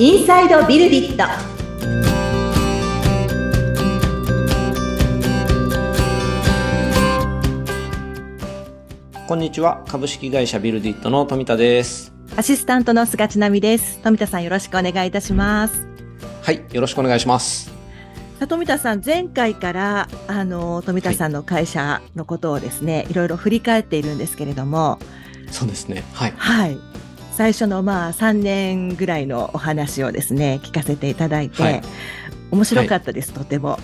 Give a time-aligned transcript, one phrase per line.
[0.00, 1.24] インサイドビルディット
[9.26, 9.84] こんにちは。
[9.88, 12.12] 株式会社ビルディットの富田です。
[12.36, 15.84] アシスタントの菅千奈美です富田さんよろしくお願いいたします
[16.42, 16.62] はい。
[16.70, 17.66] よろしくお願いします。
[17.66, 17.72] さ
[18.44, 25.00] あ富田さん前回からあの富田さんの会社のことをですね、い、ろいろ振り返っているんですけれども
[25.50, 26.04] そうですね。
[26.12, 26.34] はい。
[26.36, 26.78] はい
[27.38, 31.82] 最初のまあ3年ぐらいのお話をですね聞かせていただいて、はい
[32.50, 33.78] 面白かったです、とても。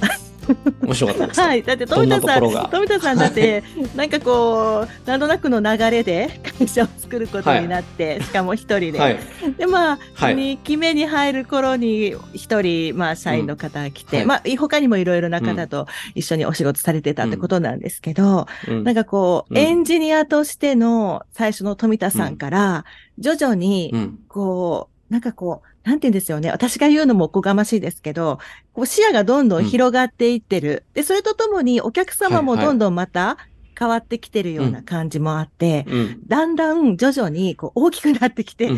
[0.80, 1.40] 面白かったです。
[1.40, 1.62] はい。
[1.62, 2.68] だって、富田さん、ところが？
[2.72, 3.62] 富田さんだって、
[3.94, 8.98] なんかこう、なんとなくの流れで会社を作ることになって、しかも一人で。
[8.98, 9.18] はい。
[9.56, 10.34] で、まあ、はい。
[10.34, 14.28] 2期目に入る頃に、一人、まあ、社員の方が来て、うん。
[14.28, 14.42] はい。
[14.46, 18.84] まあ、他にもいろいろな方と一緒にお仕事されてたってことなんですけど、うん。
[18.84, 19.58] なんかこう、うん。
[19.58, 22.84] エンジニアとしての最初の富田さんから、
[23.18, 24.18] 徐々にう、ん。
[24.28, 26.50] こう、なんかこう、なんて言うんですよね。
[26.50, 28.38] 私が言うのもおこがましいですけど、
[28.72, 29.64] こう視野がどんどん。
[29.64, 30.84] 広がっていってる。
[30.94, 32.66] で、それとともにお客様もはいはい。
[32.68, 33.36] どんどんまた
[33.78, 36.18] 変わってきてるような感じもあって、うん。
[36.26, 38.70] だんだん徐々にこう大きくなってきて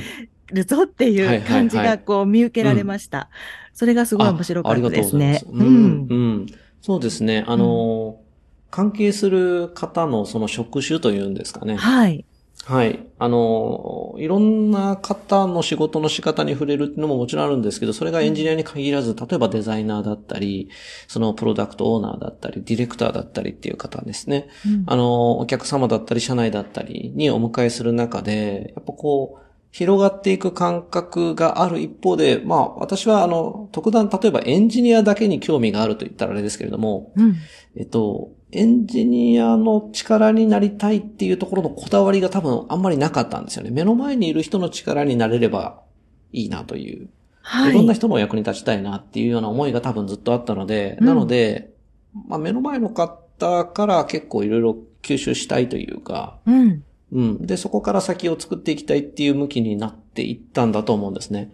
[0.53, 3.29] るぞっていう感じがこう見受けられました。
[3.73, 5.43] それがすごい面白かったですね。
[5.47, 6.47] うん。
[6.81, 7.45] そうですね。
[7.47, 8.17] あのー、
[8.71, 11.77] 関係する方のその職種というんですかね。
[11.77, 12.25] はい。
[12.67, 13.07] はい。
[13.21, 20.69] あの、いろんな方の仕事の仕方に触れるっていうのももちろんあるんですけど、それがエンジニアに限らず、例えばデザイナーだったり、
[21.07, 24.49] そのプロダクトオーナーだったり、ディレクターだったりっていう方ですね。
[24.67, 29.46] うんあの、お客様だったり、社内だったりにお迎えする中で、やっぱこう、
[29.77, 37.37] 広がっていく感覚がある一方で、まあ、私はあの、特段、例えばエンジニアだけに興味があると言ったらあれですけれども、うん。
[37.77, 43.71] えっと、エンジニアの力になりたいっていうところのこだわりが多分あんまりなかったんですよね。
[43.71, 45.83] 目の前にいる人の力になれれば
[46.33, 47.11] いいなという。
[47.43, 51.75] はいろんな人のお役に立ちたいなっていうような思いが多分ずっとあったので、うんなので、
[52.29, 56.83] まあ目の前の方から結構いろいろ吸収したいというか、うん。
[57.13, 57.47] うん。
[57.47, 61.53] で、そこから先を作っていきたいっていう向きになっていったんだと思うんですね。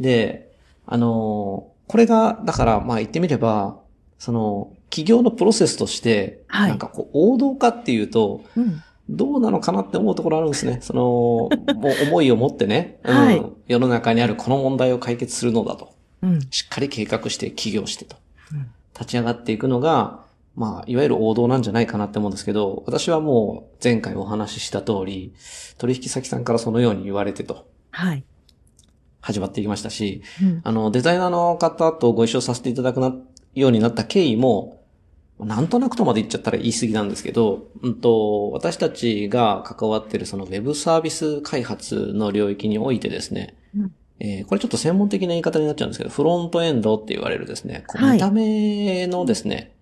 [0.00, 0.52] で、
[0.86, 3.78] あのーこれが、だから、まあ言ってみれば、
[4.18, 8.82] その、企業のプロセスとして、はいなんかこう、王道かっていうと、うん。
[9.10, 10.78] どうなのかなって思うところあるんですね。
[10.80, 15.94] その、もう思いを持ってね、 うんはい世の中にあるこの問題を解決するのだと。
[16.22, 16.40] うん。
[16.50, 18.16] しっかり計画して起業してと
[18.52, 18.70] うん。
[18.94, 20.23] 立ち上がっていくのが、
[20.56, 25.34] まあ、いわゆる王道なんじゃないかなって思うんですけど、私はもう前回お話しした通り、
[25.78, 28.24] 取引先さんからそのように言われてと、はい。
[29.20, 30.60] 始まっていきましたし、うん。
[30.62, 33.14] あの、デザイナーの方とご一緒させていただくな、
[33.54, 34.84] ようになった経緯も、
[35.40, 49.73] なんとなくとまで言っちゃったら言い過ぎなんですけど、うんと、私たちが関わっているそのウェブサービス開発の領域においてですね、うんえーこれちょっと専門的な言い方になっちゃうんですけど、フロントエンドって言われるですね、こ見た目のですね、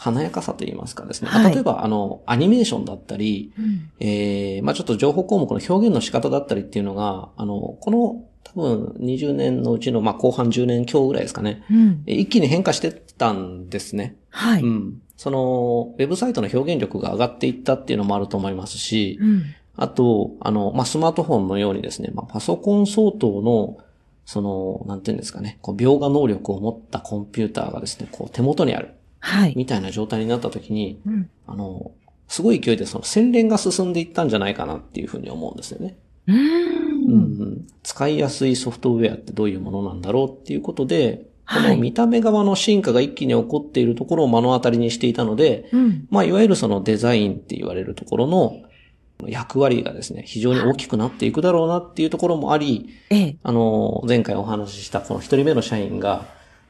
[0.00, 12.02] 華やかさと言いますかですね、はい例えばあの、アニメーションだったり、うんえー、まあちょっと情報項目の表現の仕方だったりっていうのが、あの、この多分20年のうちの、まあ後半10年強ぐらいですかね、うん。
[12.06, 14.16] え一気に変化してったんですね。
[14.30, 14.62] はい。
[14.62, 15.02] うん。
[15.18, 19.42] その、ウェブサイトの表現力が上がっていったっていうのもあると思いますし、うん。
[19.76, 23.76] あと、あの、まあ、スマートフォンのようにですね、まあ、パソコン相当の、
[24.24, 29.54] その、なんていうんですかね、こう、描画能力を持ったコンピューターがですね、こう、手元にある、はい。
[29.56, 31.30] みたいな状態になった時に、うん。
[31.46, 31.92] あの、
[32.26, 35.96] すごい勢いでその洗練が進んでいったんじゃないかなっていうふうに思うんですよね。
[36.26, 36.32] う。
[36.32, 46.06] うんん使いやすいソフトウェアってどういうものなんだろうっていうことで、こはいの見た目側の進化が一気に起こっているところを目の当たりにしていたので、うん。
[46.10, 48.62] まあ、いわゆるそのデザインって言われるところの
[49.26, 53.36] 役割がですね、非常に大きくなっていくだろうなっていうところもあり、ええ。
[53.42, 56.26] あの、前回お話ししたこの一人目の社員が、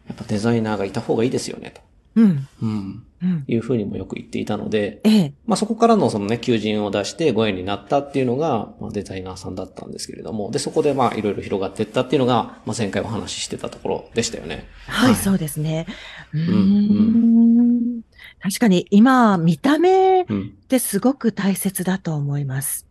[0.08, 1.82] やっぱデザイナーがいた方がいいですよね、と。
[2.16, 2.48] うん。
[2.62, 3.06] うん。
[3.22, 3.44] うん。
[3.46, 5.32] いうふうにもよく言っていたので、ええ。
[5.46, 14.66] まあそこからのそのね、求人を出してご縁になったっていうのが、まあデザイナーさんだったんですけれども、で、そこでまあいろいろ広がっていったっていうのが、まあ前回お話ししてたところでしたよね。
[14.86, 15.86] はい、はいそうですね。
[16.32, 18.02] うーんん。
[18.42, 20.54] 確かに今、見た目っうん。
[20.68, 22.86] てすごく大切だと思います。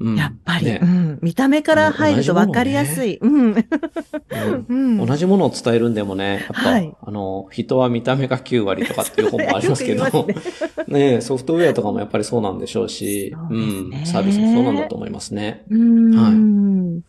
[0.00, 0.16] うん。
[0.16, 0.80] やっぱり、ね。
[0.82, 1.18] うん。
[1.22, 3.18] 見た目から入ると分かりやすい。
[3.20, 6.94] 同じものを伝えるんでもね、やっぱ、はい。
[7.00, 10.34] あの、人は見た目が9割とかっていう本もありますけど、それよく
[10.88, 14.02] 言いね ソフトウェアとかもやっぱりそうなんでしょうし、そうね。
[14.02, 15.64] ん、サービスもそうなんだと思いますね。
[15.70, 17.04] うーん。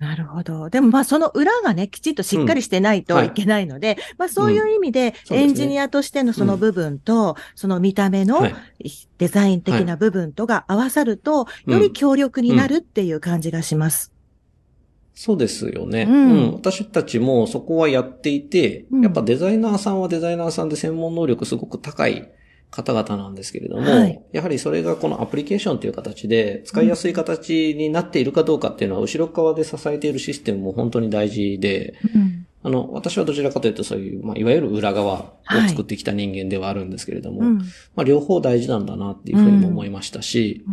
[0.00, 0.70] なるほど。
[0.70, 3.14] でもまあその裏がね、きちっとしっかりしてないうん。
[3.14, 3.26] はい。
[3.28, 8.54] といけないので、まあそういう意味で、エンジニアとしてのその部分と、その見た目のはい。
[9.18, 11.74] デザイン的な部分とが合わさると、うん。
[11.74, 14.10] より強力になるっていう感じがします。
[15.14, 16.06] そうですよね。
[16.08, 19.02] ううんん、私たちもそこはやっていて、うん。
[19.02, 22.26] やっぱデザイナーさんはデザイナーさんで専門能力すごく高い
[22.70, 32.46] 方々なんですけれども、はいやはりそれがこのアプリケーションという形で使いやすい形になっているかどうかっていうのは後ろ側で支えているシステムも本当に大事で、うん。
[32.62, 35.32] あの、私はどちらかというとそういう、まあ、いわゆる裏側を
[35.68, 37.58] 作ってきた人間ではあるんですけれども、うん。
[37.58, 37.64] ま
[37.98, 40.64] あ、両方大事なんだなっていうふうにも思いましたし、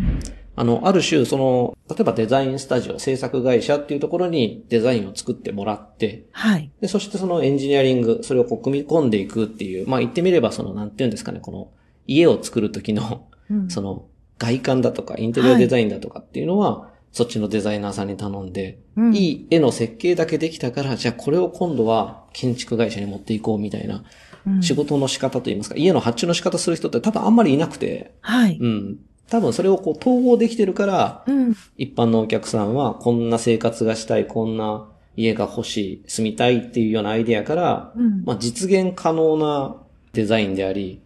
[0.57, 6.71] あの、ある種、その、例えばデザインスタジオ、制作会社っていうところにデザインを作ってもらって、はい。
[6.81, 11.69] で、そしてそのエンジニアリング、それをこう組み込んでいくっていう、まあ言ってみればその、なんていうんですかね、この
[12.07, 14.05] 家を作る時の、うんその
[14.39, 24.03] 外観だとか、インテリアデザインだとかっていうのは、そっちのデザイナーさんに頼んで、うんいい絵の設計だけできたから、じゃあこれを今度は建築会社に持っていこうみたいな
[24.45, 28.57] うん仕事の仕方といいますか、家の発注の仕方する人って多分あんまりいなくて、はい。
[28.59, 28.99] うん。
[29.29, 31.55] 多分それをこう統合できてるから、うん。
[31.77, 38.23] 一般のお客さんはこんな生活がしたい、こんな家が欲しい、住みたいっていうようなアイデアから、うん。
[38.23, 39.75] まあ、実現可能な
[40.13, 41.01] デザインであり、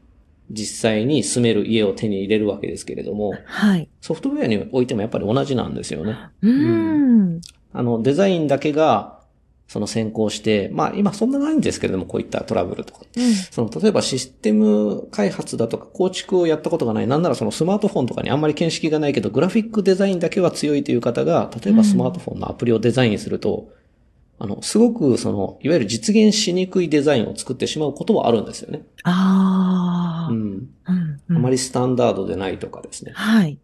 [0.51, 3.89] 実際に住める家を手に入れるわけですけれども、はい。
[4.01, 6.17] ソフトウェアにおいてもやっぱり同じなんですよね。
[6.41, 7.41] うん。
[7.73, 9.21] あの、デザインだけが、
[9.67, 13.05] その先行して、まあ今そんなないんですけれども、こういったトラブルとか。
[13.51, 17.07] その、例えばシステム開発だとか構築をやったことがない。
[17.07, 23.69] なんならそのスマートフォンとかにあんまり見識がないけど、グラフィックデザインだけは強いという方が、例えばスマートフォンのアプリをデザインすると、
[24.43, 28.81] あの、すごくその、いわゆる実現しにくいデザインを作ってしまうことはあるんですよね。
[29.03, 30.31] ああ。
[30.31, 30.69] うん。
[30.87, 31.37] うん。
[31.37, 31.57] あまり。
[31.57, 33.11] りスタンダードでないとかですね。
[33.13, 33.59] はい。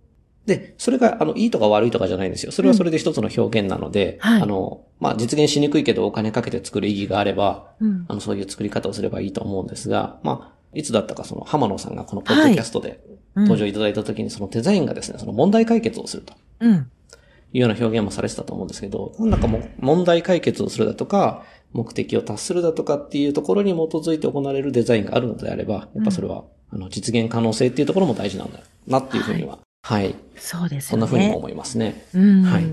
[0.46, 2.52] で、それが、あの、いいとか悪いとかじゃないんですよ。
[2.52, 8.06] それはそれで一つの表現なので、はいあの、まあ、実現しにくいけどお金かけて作る意義があれば、うん。
[8.08, 13.00] あの、そういう作り方をすればいいと思うんですが、まあ、いつだったかその浜野さんがこのポッドキャストで
[13.36, 16.92] 登場いただいた時にそのデザインがですね、その問題解決をするとうん。
[17.58, 21.44] いうような表現もされてたと思うんですけど、なんだかもう問題解決をするだとか、
[21.74, 30.16] 目的を達するだとかっていうところに基づいて行われるデザインがあるのであれば、やっぱそれは、あの、実現可能性っていうところも大事なんだなっていうふうには、はい。
[30.36, 30.98] そうですよね。
[30.98, 32.06] そんなふうにも思いますね。
[32.14, 32.44] うん。
[32.44, 32.66] はい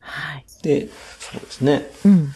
[0.00, 0.44] はい。
[0.62, 0.88] で、
[1.18, 1.90] そうですね。
[2.04, 2.32] うん。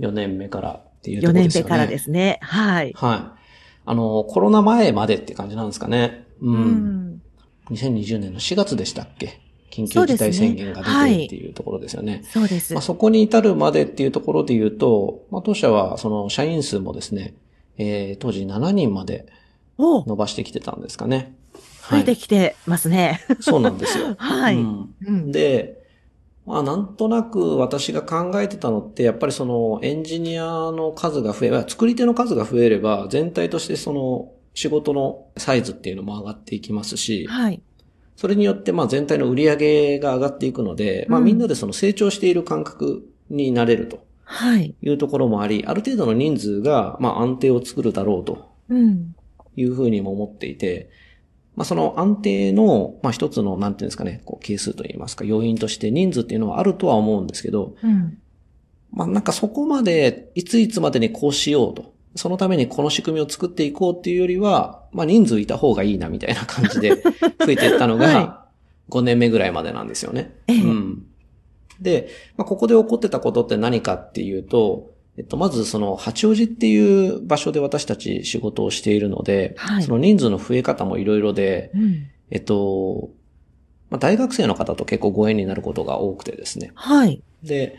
[0.00, 1.70] 4年目からっていうとこ4ろですよね。
[1.70, 2.38] 年目からですね。
[2.42, 2.92] はい。
[2.94, 3.40] はい。
[3.86, 6.26] あの、コロナ前までって感じなんですかね。
[6.40, 6.50] う。
[6.50, 7.22] うんん。
[7.70, 9.47] 2020年の4月でしたっけ？
[9.70, 12.22] 緊急事態宣言がはい出てっていうところですよね。
[12.30, 12.82] そうですまあ、。
[12.82, 17.34] そこに至るまでっていうところで言うと、まあ、当社はその社員数もですね、
[17.76, 19.26] えー、当時7人まで
[19.76, 21.34] お伸ばしてきてたんですかね。
[21.90, 23.20] 増えてきてますね。
[23.40, 24.14] そうなんですよ。
[24.18, 24.56] はい。
[24.56, 25.32] うんうん。
[25.32, 25.78] で、
[26.44, 37.62] まあなんとなく私が考えてたのって、やっぱりそのエンジニアの数が増えば、作り手の数が増えれば、全体としてその仕事のサイズっていうのも上がっていきますし、はい。
[38.18, 44.74] それによってまあ全体の売り上げが上がっていくので、まあうんみんなでその成長している感覚になれるとはい。
[44.82, 49.14] いうところもあり、ある程度の人数がまあ安定を作るだろうとうん。
[49.54, 50.90] いうふうにも思っていて、
[51.54, 58.18] まあその安定の、まあ一つの、なんていうんですかね、こう係数といいますか、要因として人数っていうのはあるとは思うんですけど、うん。
[58.90, 61.94] まあなんかそこまで、いついつまでにこうしようと。
[62.14, 66.96] そのためにこの仕組みを作っていこうっていうよりは、まあ人数いた方がいいなみたいな感じで
[67.38, 68.46] 増えていったのはが、
[68.90, 70.34] 5年目ぐらいまでなんですよね。
[70.46, 71.06] ええうん。
[71.80, 82.06] で、まあ、ここで起こってたことって何かっていうと、えっと、まずその八王子っていう場所で私たち仕事をしているので、はいその人数の増え方もいろいろで、うん。
[82.30, 83.10] えっと、
[83.90, 86.72] まあ、大学生の方と結構ご縁になることが多くてですね。
[86.74, 87.22] はい。
[87.42, 87.76] で、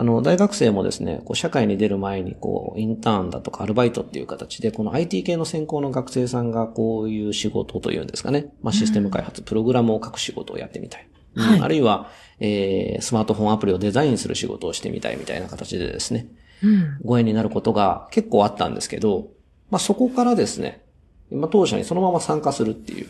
[0.00, 8.50] あの、大学生もですね、こう、社会に出る前に、こう、インターンだとかアルバイトっていう形で、この IT 系の専攻の学生さんが、こういう仕事というんですかね。
[8.62, 11.06] まあ、システム開発、プログラムを書く仕事をやってみたい。
[11.34, 16.28] うんはいあるいは、えー、スマートフォンアプリをデザインする仕事をしてみたいみたいな形でですね、
[16.64, 16.98] うん。
[17.04, 19.28] ご縁になることが結構あったんですけど、
[19.70, 20.82] まあ、そこからですね、
[21.30, 23.08] 今当社にそのまま参加するっていう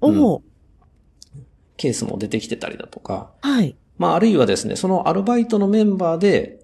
[0.00, 0.42] おお、
[1.76, 3.76] ケースも出てきてたりだとか、はい。
[4.02, 6.58] まあ、あるいはですね、そのアルバイトのメンバーで、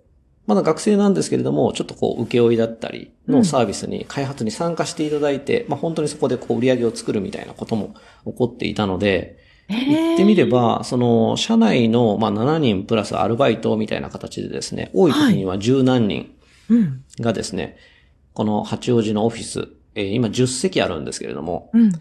[0.48, 16.34] まだ学生なんですけれども、ちょっとこう、請負いだったりのサービスに、開発に参加していただいて、まあ、本当にそこでこう、売り上げを作るみたいなことも起こっていたので、言ってみれば、その、社内の、まあ、7人プラスアルバイトみたいな形でですね、多い時には十何人
[16.70, 17.04] うん。
[17.20, 17.76] がですね、
[18.32, 21.92] この八王子のオフィス、えー今10席あるんですけれども、うん。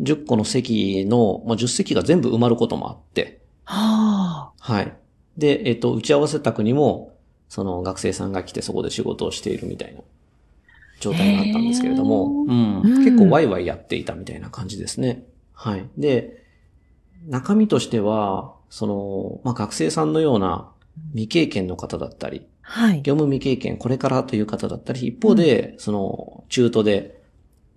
[0.00, 4.72] 10個の席の、まあ、10席が全部埋まることもあって、はあ。
[4.72, 4.96] はい。
[5.36, 7.16] で、えっ、と、打ち合わせ宅にも、
[7.48, 10.00] その学生さんが来てそこで仕事をしているみたいな
[11.00, 15.24] 状態があったんですけれども、うん、うん結構ワイワイやっていたみたいな感じですね。
[15.52, 15.86] はい。
[15.96, 16.44] で、
[17.28, 20.68] 中身としては、その、まあ、学生さんのような
[21.12, 23.02] 未経験の方だったり、はい。
[23.02, 27.22] 業務未経験、これからという方だったり、一方で、その、中途で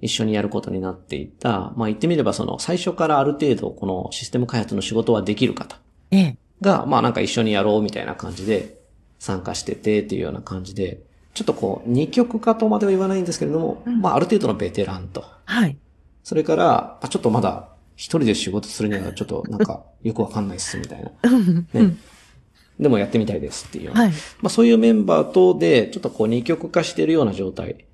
[0.01, 5.79] 一緒にやることになっていた、まあ言ってみればその、最初からある程度、このシステム開発の仕事はできる方
[6.11, 6.37] ええ。
[6.61, 8.79] が、まあなんか一緒にやろうみたいな感じで
[9.19, 11.01] 参加しててっていうような感じで、
[11.33, 15.77] ちょっとこう、二極化とまでは言わないんですけれども、うんまあある程度のベテランと、はい。
[16.23, 21.11] それから、まあちょっとまだ一人で仕事するには ちょっとなんかよくわかんないっすみたいな。
[21.73, 21.97] ねん。
[22.79, 24.09] でもやってみたいですっていうはい。
[24.41, 27.85] まあそういうメンバーとで、ちょっとこう二極化しているような状態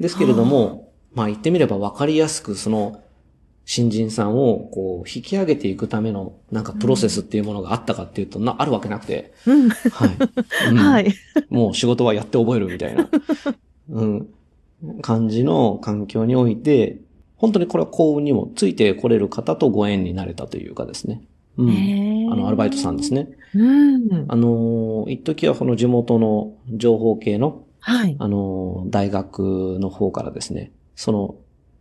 [0.00, 3.02] ですけれども、まあ言ってみれば分かりやすくその
[3.64, 9.68] 新人さんをこう引き上げていくためのなんかプロセスっていうものがあったかっていうと、な、あるわけなくて、 うん。
[9.68, 10.10] はい。
[10.70, 11.14] うんはい。
[11.48, 13.08] もう仕事はやって覚えるみたいな、
[13.90, 14.28] うん、
[15.00, 16.98] 感じの環境において、
[17.36, 21.22] 本当にこれは幸運にもついてこれる方とご縁になれたというかですね。
[21.56, 22.32] うん。
[22.32, 23.28] あの、アルバイトさんですね。
[23.54, 24.24] うん。
[24.28, 28.16] あの、一時はこの地元の情報系の、はい。
[28.18, 31.34] あの、大学の方からですね、その、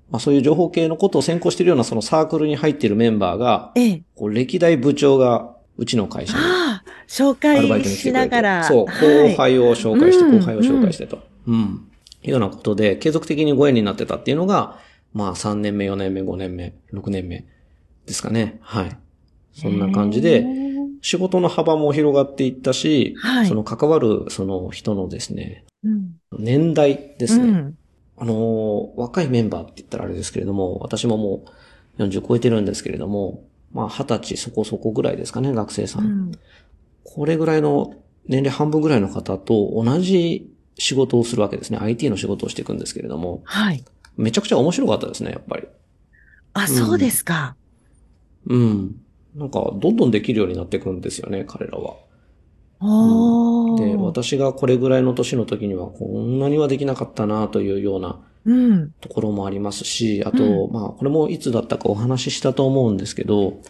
[0.09, 4.03] まあそういう情報系のことを専攻しているようなそのサークルに入っているメンバーが、ええ。
[4.15, 8.63] こう歴代部長がうちの会社にああ、紹介しながら。
[8.63, 11.19] そう、はい後輩を紹介して、うん後輩を紹介してと。
[11.45, 11.87] うん。
[12.23, 14.79] いうようなことで、継続的にご縁になってたっていうのが、
[15.13, 17.45] まあ3年目、4年目、5年目、6年目
[18.07, 18.57] ですかね。
[18.61, 18.97] はい。
[19.53, 20.71] そんな感じへで、ー
[21.03, 26.15] 仕事の幅も広がっていったし、はいその関わるその人のですね、うん。
[26.39, 27.43] 年代ですね。
[27.43, 27.77] うん
[28.21, 31.45] あのー若いメンバーって言ったらあれですけれども、私もも
[31.97, 36.05] う40超えてるんですけれども、まあ20歳そこそこぐらいですかね、学生さん。
[36.05, 36.31] うん
[37.03, 37.95] これぐらいの
[38.27, 41.79] 年齢半分ぐらいの方と同じ仕事をするわけですね。
[41.81, 43.83] IT の仕事をしていくんですけれども、はい。
[44.15, 45.67] めちゃくちゃ面白かったですね、やっぱり。
[46.53, 47.55] あ、そうですか。
[48.45, 48.95] うん。
[49.35, 51.95] なんか、どんどんできるようになっていくんですよね、彼らは。
[52.81, 58.91] で、私がこれぐらいの年の時にはこんなにはできなかったなというようなうん。
[59.01, 63.61] ところもありますし、あと、うまあ、これもいつだったかお話ししたと思うんですけど、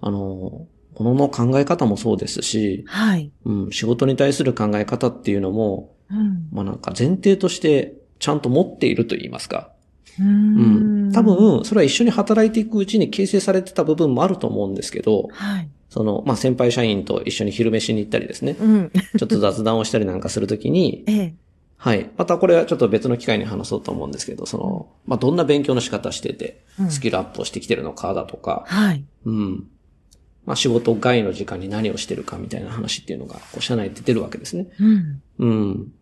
[0.00, 0.66] あの、
[0.98, 3.32] ものの考え方もそうですし、はい。
[3.44, 6.48] うん、仕事に対する考え方っていうのも、うん。
[6.52, 9.72] まあなんか前提としてちゃんと持っていると言いますか。
[10.20, 11.08] ううん。
[11.08, 11.12] ん。
[11.12, 15.68] 多分、それは一緒に働いていくうちに形成されてた部分もあると思うんですけど、はい。
[15.88, 18.92] その、まあ先輩社員と一緒に昼飯に行ったりですね、うん。
[19.18, 21.34] ちょっと雑談をしたりなんかするときに、ええ。
[21.76, 22.10] はい。
[22.16, 29.04] またこれはちょっと別の機会に話そうと思うんですけど、その、まあどんな勉強の仕方しててう、んスキルアップをしてきてるのかだとか、はい。
[29.24, 29.66] うん。
[30.44, 34.68] まあ仕事外の時間に何をしてるかみたいな話っていうのが、こう社内で出てるわけですね。
[34.78, 35.22] うん。
[35.38, 35.92] うん。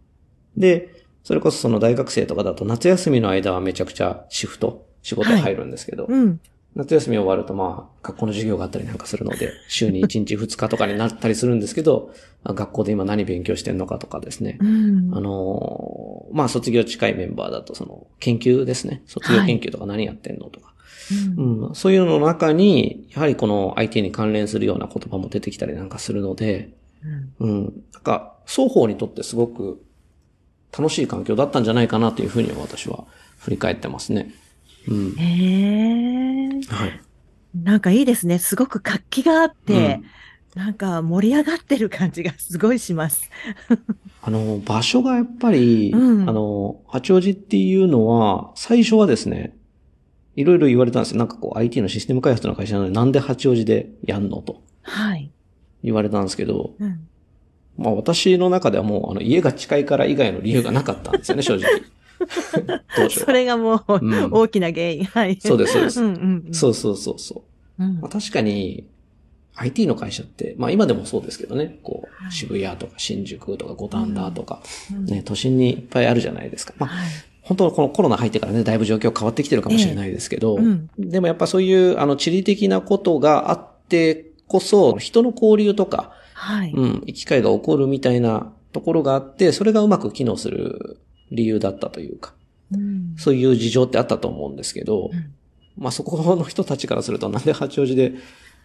[0.56, 0.97] で、
[1.28, 6.40] それこそその大学生とかだと夏休みの間はめちゃくちゃシフト、仕事入るんですけど、うん。
[6.74, 12.12] 夏休み終わるとまあ、学校の授業があったりなんかするので、 週に1日2日とかになったりするんですけど、
[12.44, 14.56] あ学校で今何勉強してんのかとかですね。
[14.58, 15.10] うん。
[15.12, 19.02] あのーまあ卒業近いメンバーだとその研究ですね。
[19.04, 20.72] 卒業研究とか何やってんのとか。
[21.36, 26.70] うんうん、そういうのの中に、やはりこの IT に関連するような言葉も出てきたりなんかするので、
[27.38, 27.64] うんうん。
[27.92, 29.82] なんか、双方にとってすごく
[30.76, 33.04] 楽しい環境だったんじゃないかなというふうには私は
[33.38, 34.32] 振り返ってますね。
[34.88, 35.14] うん。
[35.16, 36.60] へえ。
[36.68, 37.00] はい。
[37.54, 38.38] なんかいいですね。
[38.38, 40.00] すごく活気があって、
[40.54, 43.30] なんか盛り上がってる感じがすごいします。
[44.22, 49.56] あの、場所がやっぱり、うんあの、八王子っていうのは、最初はですね、
[50.38, 51.18] いろいろ言われたんですよ。
[51.18, 55.32] なんかこう IT のシステム開発の会社なのになんで八王子でやんのとはい。
[55.82, 57.08] 言われたんですけど、うん。
[57.78, 61.70] まあ私の中ではもうあの家が近いから以外の理由がなかったんですよね、正直。
[62.96, 65.04] 当初それがもう、うん大きな原因。
[65.04, 65.38] はい。
[65.40, 66.54] そうですそうですうんうんうん。
[66.54, 67.44] そうそうそうそ
[67.78, 67.84] う。
[67.84, 68.84] うんまあ、確かに、
[69.54, 76.74] IT の会社って、まあ今でもそうですけどね、こう、はい渋谷とか新宿とか五反田とか、うんね、都心にいっぱいあるじゃないですか。
[76.78, 77.08] まあ、はい。
[77.42, 80.58] 本当このコロナ入ってからね、だいぶ状況変わってきてるかもしれないですけど、
[80.98, 86.72] でもやっぱそういう、あの、地理的なことがあってこそ、人の交流とか、はい。
[86.72, 90.98] うん、機会が起こるみたいなところがあって、それがうまく機能する
[91.30, 92.34] 理由だったというか、
[92.72, 95.34] うんそういう事情ってあったと思うんですけど、うん
[95.78, 98.14] まあそこの人たちからすると、なんで八王子で、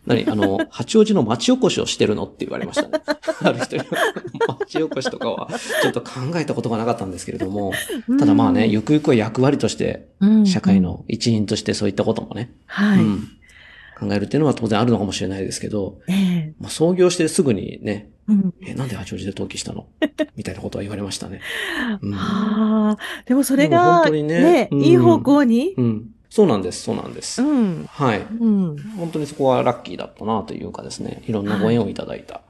[0.06, 3.02] 何あの、 八王子の町おこしをしてるのって言われましたね。
[3.44, 4.58] ある人には。
[4.60, 5.48] 町おこしとかは、
[5.82, 7.72] ちょっと考えたことがなかったんですけれども、
[8.20, 13.04] ただまあね、ゆくゆくは役割として、うん社会の一員としてそういったこともね、はい。
[13.04, 13.28] うん、
[14.00, 19.88] 考えるっていうのは当然あるのかもしれないですけど、ええまあ、創業してすぐにね、うんえ、なんで八王子で登記したの？
[20.35, 21.41] みたいなことは言われましたね。
[22.01, 22.97] うんはあ。
[23.25, 25.73] でもそれでも本が、当にねね、うんいい方向に？
[25.77, 26.09] うん。
[26.29, 27.43] そうなんです、そうなんです。
[27.43, 27.85] うん。
[27.88, 28.21] はい。
[28.21, 28.77] うん。
[28.97, 32.41] 本当にそこはラッキーだったなというかですね、いろんなご縁をいただいた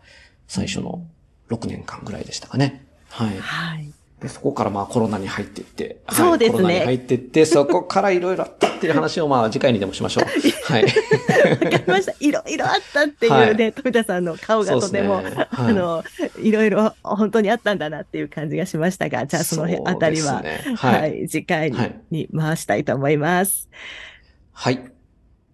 [0.47, 1.05] 最初の
[1.49, 2.85] 6年間ぐらいでしたかね。
[3.09, 3.37] はい。
[3.39, 3.91] はい。
[4.21, 6.01] で、そこからまあコロナに入っていって。
[6.05, 10.25] はいそうですねコロナに入っていって、そこからいろいろあったっていう話をまあ次回にでもしましょう。
[10.71, 10.83] はい。
[10.83, 10.89] わ
[11.57, 12.13] かりました。
[12.19, 16.03] いろいろあったっていうね、富田さんの顔がとても、ねはいあの、
[16.41, 21.29] いろいろ本当にあったんだなっていう感じがしましたが、じゃあその辺あたりは、ねは、はいい。
[21.29, 23.69] 次回に,、はい回したいと思います。
[24.51, 24.81] はい。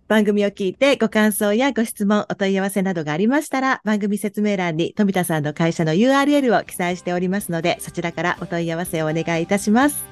[0.08, 10.09] 番組を聞いてご感想やご質問、お問い合わせなどがありましたら、番組説明欄に富田さんの会社の URL を記載しておりますので、そちらからお問い合わせをお願いいたします。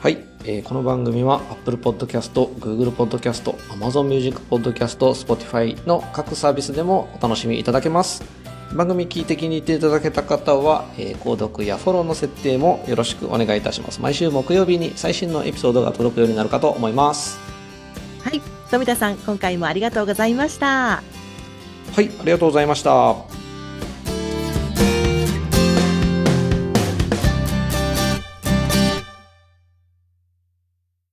[0.00, 8.24] はい、えーこの番組は Apple Podcast、Google Podcast、Amazon Music Podcast、Spotify の各サービスでもお楽しみいただけます。
[8.74, 14.00] 番組聞いて気に入っていただけた方は、えー購読やフォローの設定もよろしくお願いいたします。
[14.00, 17.38] 毎週木曜日に最新のエピソードが届くようになるかと思います。
[18.24, 18.40] はい。
[18.70, 20.66] 富田さん、今回もありがとうございました。
[20.66, 21.02] は
[21.98, 23.39] い、ありがとうございました。